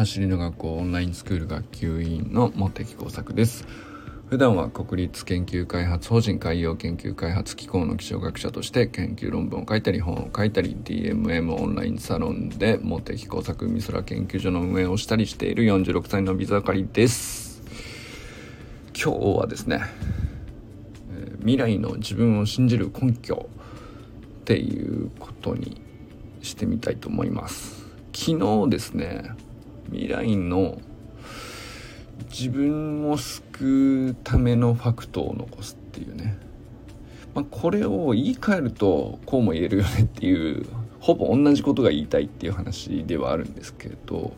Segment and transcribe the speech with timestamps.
[0.00, 3.66] 走りの学校オンラインスクール学級委員の茂木耕作です。
[4.30, 17.62] 普段は国立研究開発法人海洋研究開発機構の気象学者として研究論文を書いたり本を書いたり DMM オンラインサロンで茂木工作美空研究所の運営をしたりしている46歳のビザカリです。
[18.94, 19.82] 今日はですね
[21.40, 23.50] 未来の自分を信じる根拠
[24.40, 25.82] っていうことに
[26.40, 27.84] してみたいと思います。
[28.14, 29.49] 昨日ですね
[29.90, 30.78] 未来の
[32.30, 36.36] 自分を救うためのファクトを残すっていうね、
[37.34, 40.66] まあ、これを言い換えるとこうも言えるよねっていう
[41.00, 44.32] ほぼ同じことが言いたいっていう話ではあるんですけど、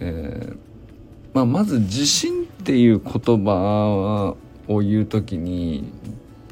[0.00, 0.56] えー
[1.34, 4.36] まあ、まず自信っていう言葉
[4.68, 5.84] を言う時に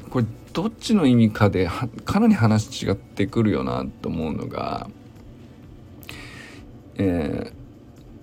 [0.09, 1.67] これどっちの意味かで
[2.05, 4.87] かなり話違ってくるよなと思うのが、
[6.97, 7.53] えー、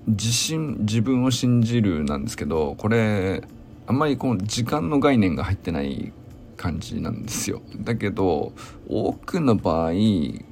[0.06, 3.42] 自信自分を信じるなんですけどこれ
[3.86, 6.12] あんまりこの時間の概念が入ってない
[6.56, 7.60] 感じなんですよ。
[7.78, 8.52] だけど
[8.88, 9.92] 多くの場合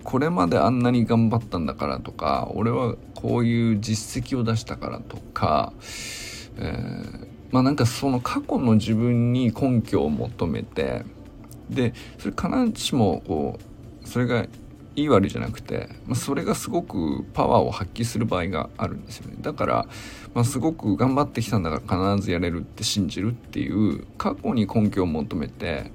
[0.02, 5.72] これまであんなに頑張ったんだからとか俺はこういう実績を出したからとか、
[6.58, 11.04] えー、まあなんかその過去の自分に根拠を求めて
[11.68, 13.58] でそれ必ずしもこ
[14.04, 14.46] うそれが
[14.96, 19.36] いい悪いじゃなくて、まあ、それがすごくパワーを発揮する場合があるんですよね。
[19.40, 19.86] だから、
[20.34, 25.92] まあ、すごく頑張ってきたんだから必ずやれるって信じるっていう過去に根拠を求めて、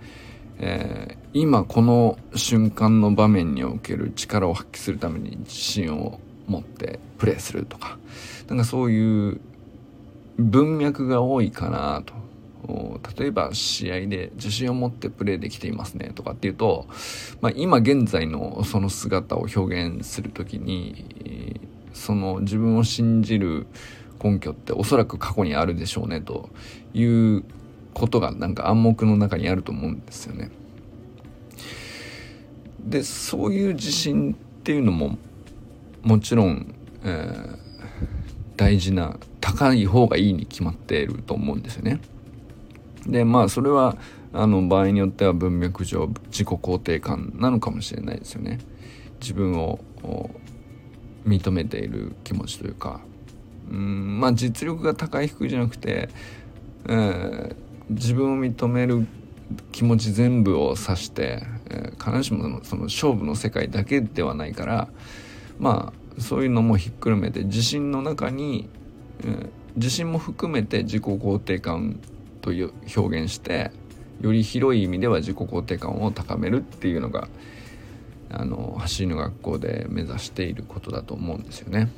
[0.59, 7.97] えー、今この瞬間の場面における力を発揮するために自信を持ってプレーするとか
[8.47, 9.41] なんかそういう
[10.37, 12.13] 文脈が多いかなと。
[13.17, 16.87] 例えば試合で自信を持ってプレーできていますねとかっていうと、
[17.41, 21.59] まあ、今現在のその姿を表現する時に
[21.93, 23.67] その自分を信じる
[24.23, 26.49] 根拠っておそらく過去にあるでしょうねと
[26.93, 27.43] いう
[27.93, 30.51] ことがなんか暗黙の中にあると思うんですよね。
[32.79, 35.17] でそういう自信っていうのも
[36.03, 37.57] もちろん、えー、
[38.57, 41.99] 大事な高い方がいいに決まっていると思うんですよね。
[43.05, 43.97] でまあそれは
[44.33, 48.59] あの場合によっては文脈上自己肯定感なのかもしれないですよね。
[49.21, 49.79] 自分を
[51.25, 53.01] 認めている気持ちというか
[53.69, 56.09] うんまあ実力が高い低いじゃなくて、
[56.87, 57.55] えー、
[57.89, 59.07] 自分を認める
[59.71, 64.87] 気持ち全部を指して、えー、必ずしもその勝負の世界だけではないから
[65.59, 68.69] まあそういうのもひっくるめて自信の中に、
[69.21, 71.99] えー、自信も含めて自己肯定感
[72.45, 73.71] という表現して
[74.21, 77.27] より広い意味では自己肯定感を高めるっていうのが
[78.29, 81.89] あの走りの学校で目指していることだと思うんですよね。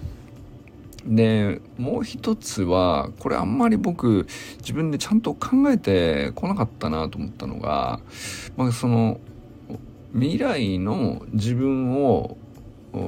[1.06, 4.26] でもう一つはこれあんまり僕
[4.60, 8.00] 自分でちゃんと考えてこなかったなと思ったのが、
[8.56, 9.20] まあ、その
[10.14, 12.38] 未来の自分を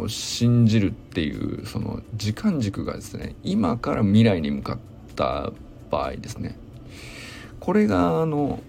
[0.07, 4.77] 信じるっていうその時間軸がですね今から未来に向かっ
[5.15, 5.51] た
[5.89, 6.57] 場合ですね
[7.69, 8.63] これがあの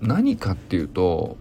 [0.00, 1.36] 何かっていうと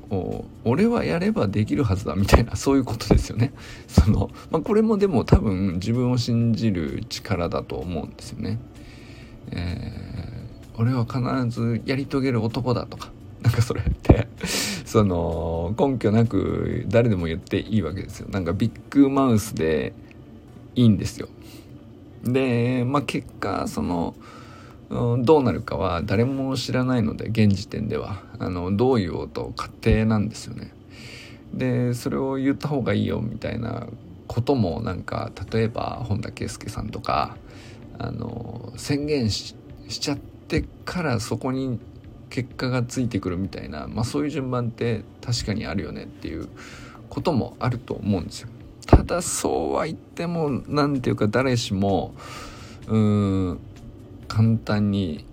[0.65, 3.53] 俺はやればできるはずだみたいなそういうことですよね。
[3.87, 8.59] そのまあ、これもでも多分自分を信じる力だと思うんですよね。
[9.51, 14.27] えー、俺は必ずやり遂げる男だとか なんかそれって
[14.83, 18.27] その根拠なく誰でも言っていいわけですよ。
[18.29, 19.93] なんかビッグマウスで
[20.75, 21.29] いいんですよ。
[22.25, 24.15] でまあ結果その
[24.89, 30.71] どうなるかは誰も知らないので現時点ではあのどう言おうと仮定なんですよね。
[31.53, 33.87] でそれを言った方がいいよみたいな
[34.27, 37.37] こともなんか例えば本田圭佑さんとか
[37.97, 39.55] あの宣言し
[39.87, 41.79] ちゃってからそこに
[42.29, 46.49] 結果がついてくるみたいな、まあ、そういう順番って確かにあるよねっていう
[47.09, 48.49] こともあると思うんですよ。
[48.85, 52.13] ただそうは言っても何ていうか誰しも
[52.87, 53.59] うーん
[54.27, 55.25] 簡単に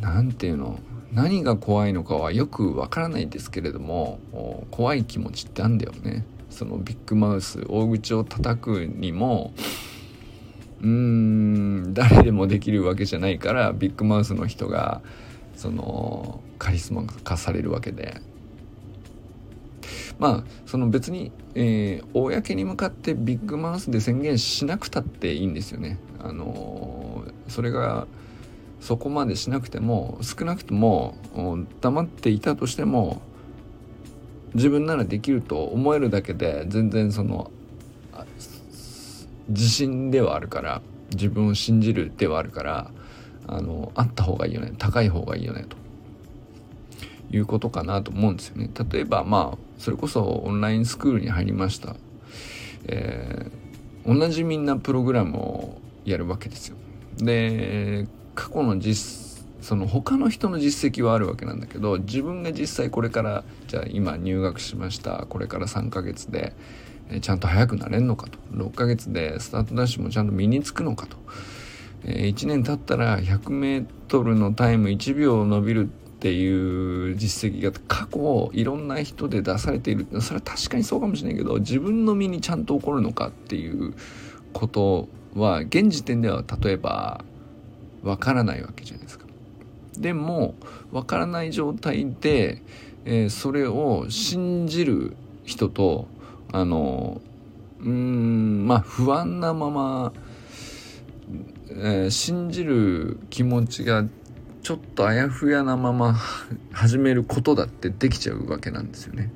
[0.00, 0.78] 何て言うの？
[1.12, 4.18] 何が怖いのかはよくわからないですけれども
[4.70, 6.24] 怖い気持ちってあんだよね。
[6.50, 9.52] そのビッグマウス大口を叩くにも
[10.80, 15.02] うーん誰でもできるわけじゃないからビッグマウスの人が
[15.56, 18.20] そのカリスマ化されるわけで。
[20.18, 25.98] まあその別に、えー、公に向かってビッグマウスで宣言しなくたっていいんですよね。
[26.20, 28.06] あのー、それが
[28.80, 31.16] そこまでしなくても少なくとも
[31.80, 33.22] 黙っていたとしても
[34.54, 37.50] 自分ならできると思えるだけで全然その
[39.48, 42.90] 自信ではあるから自分を信じるではあるから
[43.46, 45.76] あのあった方がいいよね高い方がいいよねと
[47.34, 51.94] いうことかなと思うんですよね例えばまあそれこそオンラインスクールに入りました、
[52.86, 56.76] えー、同じみんなプログラムをやるわけですよ。
[57.18, 65.26] で過去の実その他の人の実績はあるわけなんだけど自分が実際これからじゃあ今入学しました。
[65.28, 66.54] これから3ヶ月で
[67.10, 68.38] えちゃんと速くなれんのかと。
[68.52, 71.18] 6ヶ月でスタートダッシュもちゃんと身につくのかと、
[72.04, 83.92] え1年経ったら 100m のタイム1秒伸びるってていう実績が過去いろんな人で出されているそれは確かにそうかもしれないけど自分の身にちゃんと起こるのかっていう
[84.54, 87.22] ことは現時点では例えば
[88.02, 89.26] わからないわけじゃないですか。
[89.98, 90.54] でも
[90.92, 92.62] わからない状態で、
[93.04, 96.08] えー、それを信じる人と
[96.52, 97.20] あの
[97.80, 100.12] うんまあ不安なまま、
[101.68, 104.06] えー、信じる気持ちが
[104.64, 106.16] ちょっとあやふやなまま
[106.72, 109.30] 始めることだってできちゃうわけなんですよね。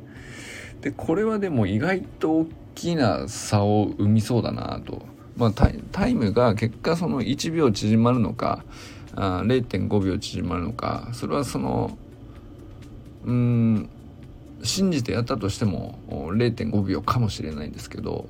[0.80, 5.06] でこれはでも意外と大きな差を生みそうだなと。
[5.36, 8.64] まあ、タイムが結果その1秒縮まるのか
[9.14, 11.96] あ0.5秒縮まるのかそれはその
[13.24, 13.88] うん
[14.64, 18.28] 信じてやったとしても0.5秒かもしれないんですけど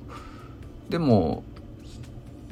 [0.89, 1.43] でも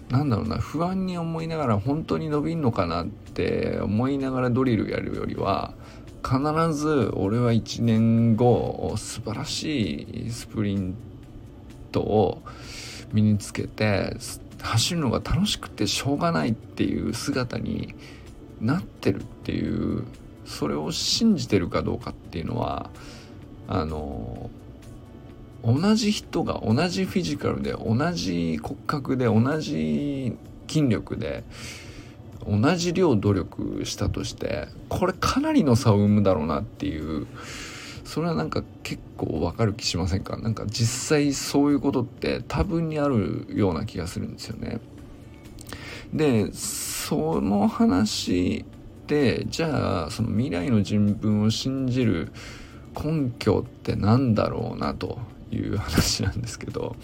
[0.09, 5.74] なんだろうな不安に思いながら本当に伸びんのかなって思いながらドリルやるよりは
[6.24, 6.39] 必
[6.74, 10.95] ず俺は1年後素晴らしいスプリン
[11.92, 12.42] トを
[13.13, 14.15] 身につけて
[14.62, 17.95] 走るのが楽しくてしょうがないっていう姿に
[18.59, 20.06] なってるっていう
[20.45, 22.89] それを信じてるかどうかっていうのは
[23.68, 24.50] あの
[25.63, 30.38] 同じ人が同じフィジカルで同じ骨格で同じ
[30.68, 31.44] 筋力で
[32.48, 37.27] 同じ量努力したとしてこれかなりの差を生むだろうなっていう
[38.06, 40.38] それはなんか結構わかる気しませんか？
[40.38, 44.80] なんか実際そういうことって多分にあるような気がするんですよね。
[46.13, 48.63] でその話
[49.07, 52.31] でじゃあその未来の自分を信じる
[52.95, 55.19] 根拠って何だろうなと
[55.51, 56.95] いう話なんですけど、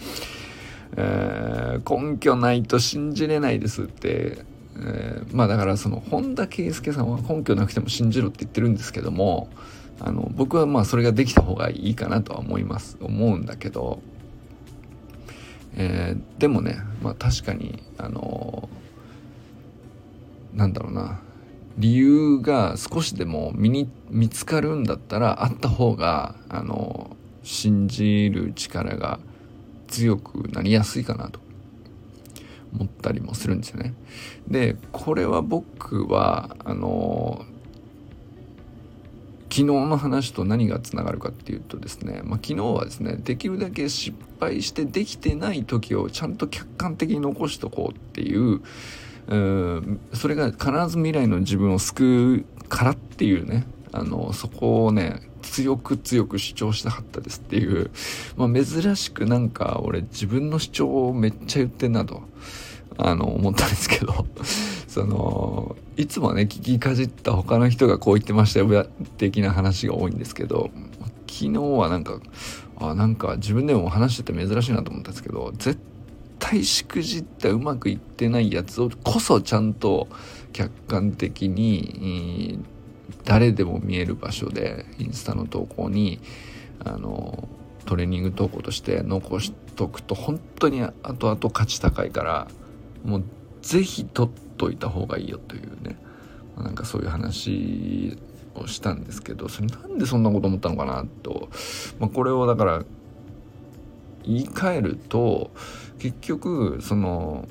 [0.96, 4.44] えー、根拠ないと信じれないですって、
[4.76, 9.48] えー、まあだからその本田圭佑さんは根拠なくても信じろって言ってるんですけども
[10.00, 14.00] あの僕はまあそれができた方がいいかなとは思います思うんだけど、
[15.76, 18.68] えー、でもね、まあ、確かにあの
[20.52, 21.20] なんだろうな
[21.78, 29.20] 理由が少しでも身に見つかるんだったらあった方があの信じる力が
[29.86, 31.38] 強くなりやすいかなと
[32.74, 33.94] 思ったりもするんですよね。
[34.48, 37.44] でこれは僕はあの
[39.54, 48.62] 昨日の話と何がつながるかっていうとですね、まあ、昨日はですねできるだけ失敗してできてない時をちゃんと客観的に残しとこうっていう
[49.28, 55.20] うんそれが必ず未来の自分を救うからっていうねあのそこをね
[55.54, 57.92] 強く強く主張したかったですっていう、
[58.36, 62.22] まあ、珍しくなんか俺自分の主張をめっちゃ言ってんなと
[62.98, 64.26] あの思ったんですけど。
[64.88, 68.86] そのいつもね聞きかじった他の人がこう言ってましたよ
[69.18, 70.70] 的な話が多いんですけど。
[71.26, 72.20] 昨日はなんか
[72.76, 75.80] あなんか自分でも話してて珍しいなと思ったんですけど絶
[76.38, 80.06] 対しくじったうまくいってないやつをこそちゃんと
[80.52, 82.62] 客観的に
[83.24, 86.20] 誰でも見える場所でインスタの投稿に
[86.84, 87.48] あの
[87.86, 92.48] トレーニング投稿として残しとくと本当に後々価値高いから
[93.04, 93.24] もう
[93.62, 95.96] 是非取っといた方がいいよというね。
[96.56, 98.16] なんかそういう話
[98.54, 101.48] をしたんですけどそれなんでそんなこと思ったのかなと、
[101.98, 102.84] まあ、これをだから
[104.22, 105.50] 言い換えると
[105.98, 107.48] 結局その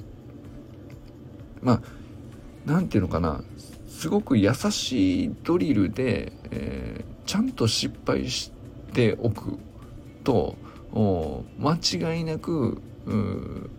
[1.61, 1.81] まあ
[2.65, 3.43] 何て言うのかな。
[3.93, 8.51] すごく優しいドリルで、えー、ちゃんと失敗し
[8.91, 9.59] ておく
[10.23, 10.55] と
[11.59, 11.77] 間
[12.15, 13.69] 違いなくう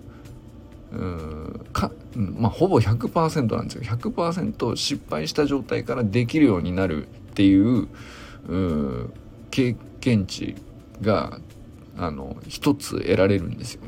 [1.73, 7.89] かまあほぼ100%なんですよ100%失敗した状態からできるようになるっていう
[9.51, 10.55] 経験値
[11.03, 11.39] が
[11.99, 13.83] あの一つ得られるんですよ。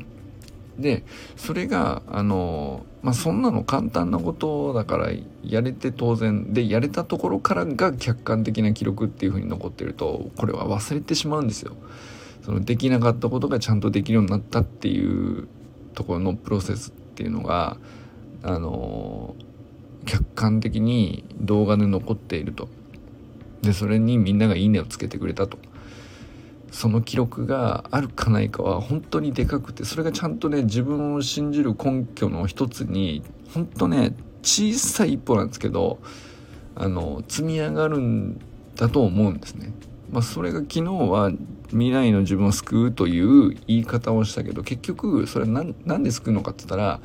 [0.78, 1.04] で
[1.36, 5.10] それがあのまあそんなの簡単なことだから
[5.42, 11.76] やれて当然でやれたところからが客観的な記録っていうふうに残ってるとこれは忘れてしまうんですよ。
[12.42, 15.48] そのできなかったことがちゃんとできるようになったっていう
[15.94, 17.76] ところのプロセスっていうのが
[18.44, 19.34] あの
[20.04, 22.68] 客観的に動画で残っていると
[23.62, 25.58] でそれにみんなが「いいね」をつけてくれたと
[26.76, 33.22] その記録があるかないかは本当にでかくてそれがちゃんとね自分を信じる根拠の一つに
[33.54, 35.98] 本当ね小さい一歩なんですけど
[36.74, 38.38] あの積み上がるん
[38.74, 39.72] だと思うんですね。
[40.10, 41.32] まあ、それが昨日は
[41.70, 47.00] 未来の自分を救うという言い方をしたけど結局それは何で救うのかって言ったら、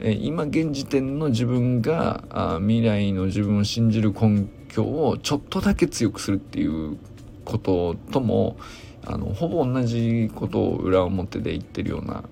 [0.00, 6.96] え今現時点の自分があ未来の自分を信じる根拠をちょっとだけ強くするっていう
[7.44, 8.56] こととも
[9.04, 12.24] あのほぼ同じことを裏表で言ってるような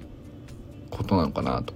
[0.91, 1.75] ことなのかなと。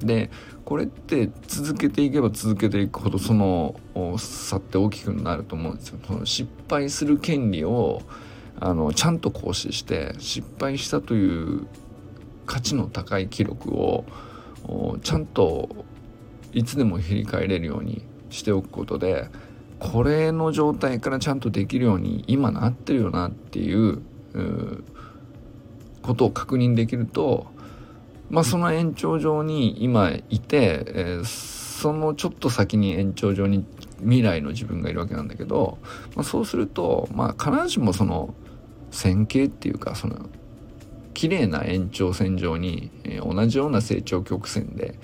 [0.00, 0.30] で
[0.64, 3.74] これって続けていけば続けていくほどその
[4.18, 5.98] 差って大きくなると思うんですよ。
[6.06, 8.02] その失敗する権利を
[8.60, 11.66] あのちゃんと行使して失敗したという
[12.46, 14.04] 価値の高い記録を
[15.02, 15.68] ちゃんと
[16.52, 19.28] いつでも振り返れるようにしておくことで
[19.80, 24.02] これの状態からちゃんとできるように今なってるよなっていう
[26.02, 27.46] ことを確認できると
[28.28, 33.64] まあその延長上に今いて、えー、そのちょっと先に延長上に
[34.00, 35.78] 未来の自分がいるわけなんだけど、
[36.14, 38.34] まあ、そうすると、まあ、必ずしもその
[38.90, 40.28] 線形っていうかその
[41.14, 44.94] 綺麗な延長線上に、えー、同じような成長曲線で、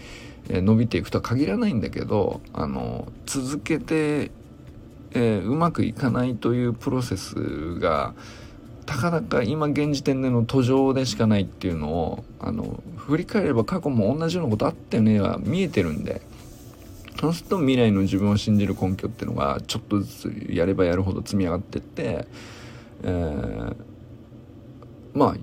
[0.49, 4.31] え、伸びていくとは限らないんだけどあの続けて
[5.19, 8.13] えー、うまくいかないというプロセスが
[8.85, 16.21] たかだか今現時点での途上でしかないっていうのをあの振り返れば過去も同じようなことあったよねは見えてるんで
[17.19, 22.27] そうすると未来の自分を信じる根拠っていうのがちょっとずつやればやるほど積み上がってって、
[23.03, 23.77] えー、
[25.15, 25.37] まあ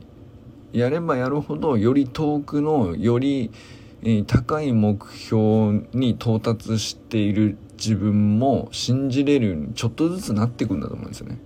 [0.72, 3.50] やればやるほどより遠くのより
[4.28, 11.38] 高い目標に到達している自分も信じれるようにちょっとずつなっていくんだと思うんですよね。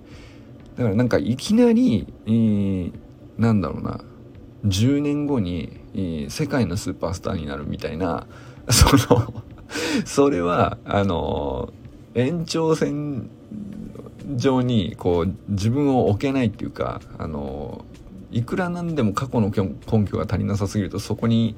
[0.75, 2.91] だからなんかいきなり、えー、
[3.37, 4.01] なんだろうな
[4.65, 8.27] 10年後に、えー、世界のスーパースターになるみたいな
[8.69, 9.33] その
[10.05, 11.73] それはあの
[12.13, 13.29] 延長線
[14.35, 17.85] 上にこう自分を置けないっていうかあの
[18.31, 21.55] いくらなんでも過去の根拠が足りなさすぎるとそこに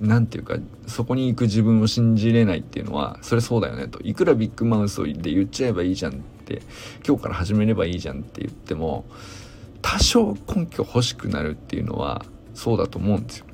[0.00, 6.62] 何て言うかそこに行く自分を信じれないっていうのはそれそうだよねといくらビッグマウスで言っちゃえばいいじゃんって
[7.06, 9.04] 今日から始めればいいじゃんって言っても
[9.82, 12.24] 多少根拠欲しくなるっていうのは
[12.54, 13.46] そうだと思うんですよ。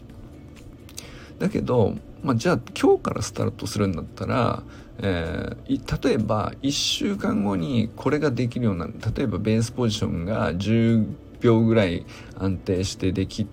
[1.39, 4.63] だけど、まあ、じゃあ今日からスタートするんだったら、
[4.99, 11.07] えー、例えば1週間後にこれができるようになる例えばベースポジションが10
[11.41, 12.07] 秒ぐらい
[12.39, 13.47] 安定してでき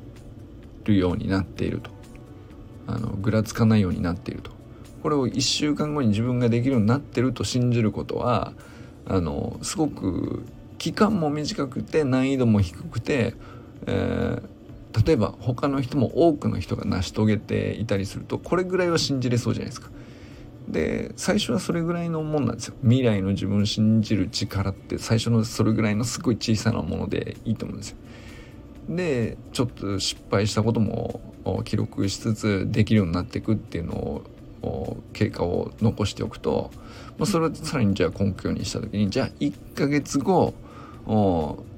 [0.85, 2.00] るようになっていると。
[2.87, 4.51] あのぐらつかないようになっていると
[5.01, 8.53] これを1週間後に自分ができるようになってると信じることは
[9.07, 10.45] あのすごく
[10.77, 13.35] 期間も短くて難易度も低くて、
[13.85, 19.89] えー、例えば他の人も多くの人が成し遂げていたりするとこれぐらいは信じれそうじゃないですか。
[20.67, 27.97] で最初はそれぐらいのもんなんですよ未来の自分を信じる力って最初のそれぐらいのすごい小さなものでいいと思うんですよ。
[28.89, 31.21] でちょっと失敗したことも
[31.63, 34.21] 記録しつつできるようになっていくっていうの
[34.61, 36.71] を経過を残しておくと、
[37.17, 40.53] まあ、それをさらにじゃあ根拠にした時にじゃあ1ヶ月後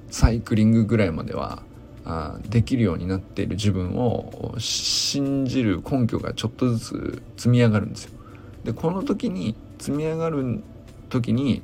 [0.10, 1.63] サイクリングぐらいまでは
[2.06, 8.12] あできるようになっている自分を信じる根拠がちょっとずつ積み上がるんですよ。
[8.65, 10.62] でこの時に積み上がる
[11.10, 11.62] 時に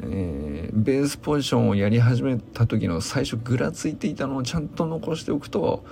[0.00, 5.84] えー、ベースポジションをやり始めた時の最初ぐらついていたのをちゃんと残しておくと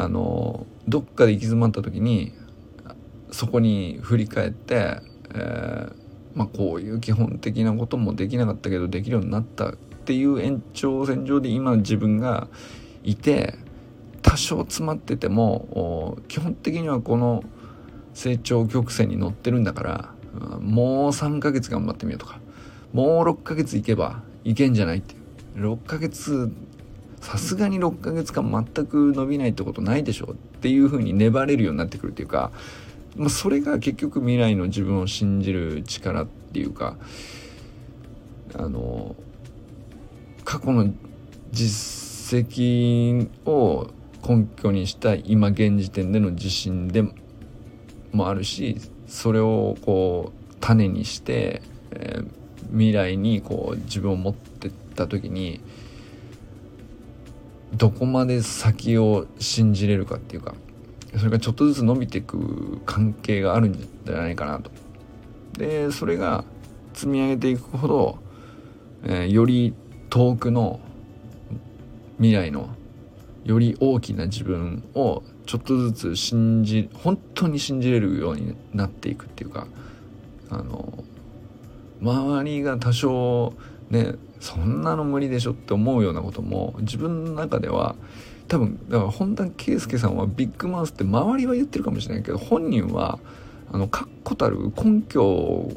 [0.00, 2.32] あのどっかで行き詰まった時に
[3.32, 5.00] そこに振り返って、
[5.34, 5.92] えー、
[6.36, 12.46] まあ、こういう基本的なこともできなかったけどできるようになったっていう延長線上で今の自分が
[13.02, 13.56] いて
[14.22, 17.42] 多少詰まってても基本的にはこの
[18.14, 20.14] 成長曲線に乗ってるんだから
[20.60, 22.38] もう3ヶ月頑張ってみようとか
[22.92, 25.16] もう6ヶ月いけばいけんじゃないって
[25.56, 26.52] 6ヶ月
[27.20, 32.50] さすがに6ヶ月間全く伸びないってことないでしょっていう風に粘れるようになってくるっていうか、
[33.16, 36.96] まあ、それが結局未来の自分を信じる力っていうか
[38.54, 39.14] あの
[40.44, 40.90] 過去の
[41.50, 43.90] 実績を
[44.26, 47.04] 根拠にした今現時点での自信で
[48.12, 52.28] もあるしそれをこう種にして、えー、
[52.70, 55.60] 未来にこう自分を持ってった時に
[57.74, 60.54] どこまで先を信じれるかっていうか
[61.16, 64.70] それがちょっとずつ伸びていく関係があるんじゃないかなと。
[65.58, 66.44] でそれが
[66.94, 68.18] 積み上げていくほど、
[69.04, 69.74] えー、より
[70.10, 70.80] 遠くの
[72.16, 72.70] 未来の
[73.44, 79.66] より大きな自分をちょっとずつ信じ本当に信じれるようになっていくっていうか
[80.50, 81.04] あの
[82.00, 83.54] 周りが多少
[83.90, 87.96] ねそんなの無理でしょって思うようなことも自分の中では
[88.46, 93.18] 多分だから本田圭佑さんはビッグマウスって周りは言ってるかもしれないけど本人は
[93.72, 95.72] あの確固たる根拠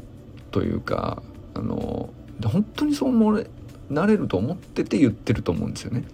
[0.50, 1.22] というか
[1.54, 2.10] あの
[2.42, 3.46] 本当にそう思れ
[3.90, 6.04] なれると思ってて言ってると思うんですよね。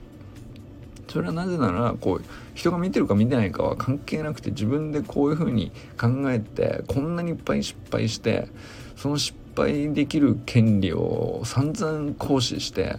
[1.09, 2.25] それはなぜならこう
[2.55, 8.49] 人が見てるか見てないかは関係なくて自分でこういうふうに考えてこんなにいっぱい失敗して
[8.97, 12.97] その失敗敗できる権利を散々行使して、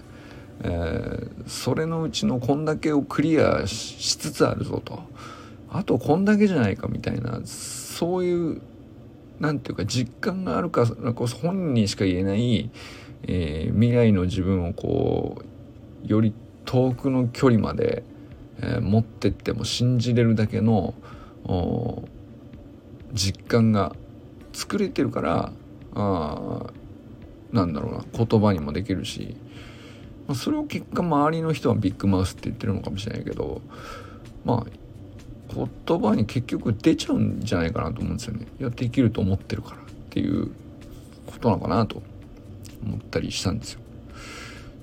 [0.62, 5.02] えー、それのうちのこんだけをクリアしつつあるぞと。
[5.72, 8.62] あとこんだけじゃないかみたいなそういう
[9.40, 12.72] 何て言うか実感があるからこそ本人にしか言えない、
[13.28, 15.44] えー、未来の自分をこ
[16.04, 16.34] うより
[16.66, 18.04] 遠くの距離まで、
[18.62, 20.96] えー、持ってっても信じれるだけの
[23.14, 23.96] 実感が
[24.54, 25.52] 作れてるから
[26.02, 26.74] あ
[27.52, 29.36] なんだろうな言葉にもできるし、
[30.28, 33.62] まあ、それを結果周りの人はビッグマウスって言ってるのかもしれないけど
[34.46, 34.80] まあ
[35.88, 38.46] 言葉に結局出ちゃうんじゃないかなと思うんですよね。
[38.60, 39.80] いやできると思ってるからっ
[40.12, 40.52] ていう
[41.26, 42.04] ことなのかなと
[42.84, 43.80] 思ったりしたんですよ。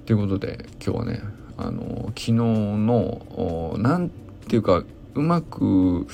[0.06, 1.23] ということで今日はね
[1.56, 4.11] あの昨日の何
[4.49, 4.82] ていうか
[5.14, 6.06] うまく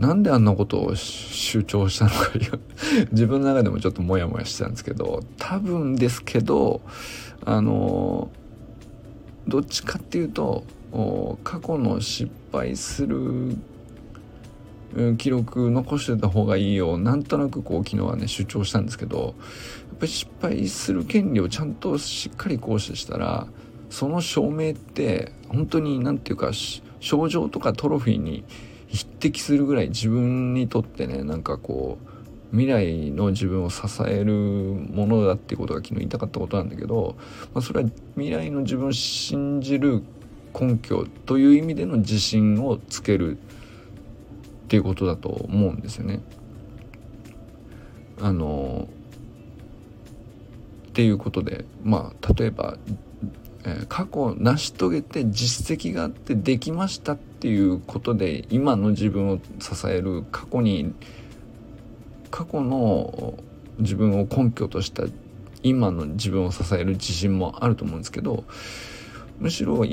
[0.00, 2.30] なんであんなことを主張したのか
[3.12, 6.80] 自分の中でもちょっとモヤモヤしてたんですけど多分ですけど
[7.44, 8.30] あの
[9.46, 10.64] どっちかっていうと
[11.44, 13.58] 過去の失敗する
[15.18, 16.96] 記録残してた方がいいよ。
[16.96, 23.46] なんとなくこう昨日はね主張したんですけどやっぱり失敗する権利をちゃんとしっかり行使したら
[23.90, 26.52] その証明って本当に何て言うか
[27.00, 28.44] 症状とかトロフィーに
[28.90, 32.10] 匹敵するぐらい自分にとってねなんかこう
[32.50, 37.16] 未来の自分を支えるものだってことが昨日言いたかったことなんだけど、
[37.54, 40.02] まあ、それは未来の自分を信じる
[40.58, 43.40] 根拠という意味での自信をつけるっ
[44.66, 46.20] ていうことだと思うんですよね。
[48.20, 48.88] あの
[50.88, 52.76] っていうことでまあ例えば、
[53.64, 60.94] え、過去成し遂げて実績があってできましたっていうことで今の自分を支える過去に
[62.30, 63.34] 過去の
[63.78, 65.04] 自分を根拠とした
[65.62, 68.44] 今の自分を支える自信もあると思うんですけど
[69.38, 69.84] むしろ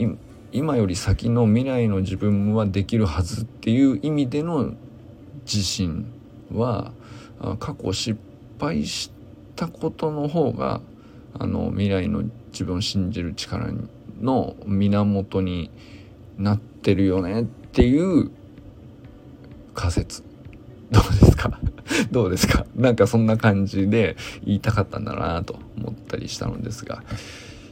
[0.52, 4.74] 今より先の未来の自分はできるはずっていう意味での
[5.46, 6.12] 自信
[6.54, 6.92] は
[7.60, 8.20] 過去失
[8.60, 9.12] 敗し
[9.56, 10.82] たことの方が
[11.40, 13.68] あの未来の自分を信じる力
[14.20, 15.70] の源に
[16.38, 18.32] なってるよねっていう
[19.74, 20.24] 仮説。
[20.90, 21.60] どうですか？
[22.12, 22.66] どうですか？
[22.76, 27.04] なんかそんな感じで言いたかったんだなと思ったりしたのですが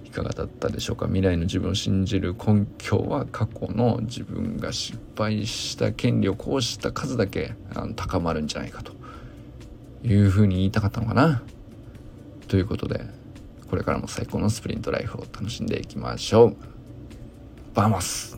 [0.06, 1.06] いかがだったでしょうか？
[1.08, 8.94] 未来の自分を信じる根拠は過去の自分が失敗した権利を行使した数だけあの高まるんじゃないかと
[10.04, 11.42] いうふうに言いたかったのかな。
[12.48, 13.02] ということで
[13.70, 16.56] これからも最高のスプリントライフを楽しんでいきましょう。
[17.74, 18.38] バマス